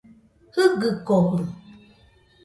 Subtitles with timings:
[0.53, 1.39] Jɨgɨkojɨ